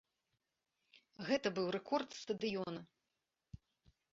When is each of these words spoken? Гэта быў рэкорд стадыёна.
Гэта 1.27 1.47
быў 1.57 1.67
рэкорд 1.75 2.09
стадыёна. 2.23 2.81